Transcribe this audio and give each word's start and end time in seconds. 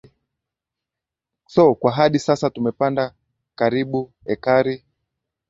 so 1.47 1.75
kwa 1.75 1.91
hadi 1.91 2.19
sasa 2.19 2.49
tumepanda 2.49 3.13
karibu 3.55 4.13
ekari 4.25 4.85